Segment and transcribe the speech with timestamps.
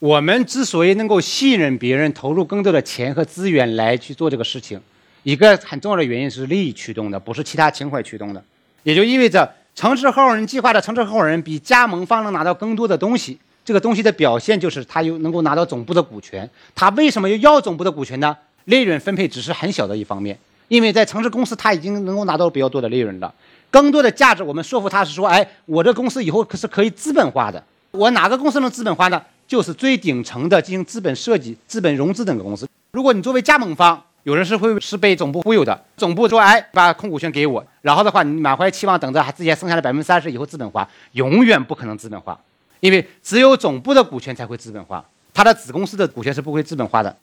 [0.00, 4.80] 我们之所以能够信任别人投入更多的钱和资源来去做这个事情，
[5.24, 8.42] 一个很重要的原因是利益驱动的，不是其他情怀驱动的。
[8.82, 13.38] 也就意味着，城市合伙人计划的城市合伙人比加盟方能拿到更多的东西。
[13.62, 16.48] 这个东西的表现就是他又能够拿到总部的股权。
[16.74, 18.34] 他为什么又要总部的股权呢？
[18.64, 20.38] 利润分配只是很小的一方面，
[20.68, 23.34] 因为在城市公司他已经能够拿到比较多的利润了。
[23.70, 27.62] 更多的价值，我们说服他是说，哎，我这公司以后可是可以资本化的。
[27.90, 29.22] 我哪个公司能资本化呢？
[29.50, 32.68] 就是最顶层的进行资本设计、资本融资等的公司。
[32.92, 35.84] 如果你作为加盟方，有人是会是被总部忽悠的。
[35.96, 42.38] 总部说：“哎，把控股权给我。”然后的话，你满怀期望等着，还自己还剩下的百分之三十以后资本化，永远不可能资本化，
[42.78, 45.04] 因为只有总部的股权才会资本化，
[45.34, 47.16] 他的子公司的股权是不会资本化的。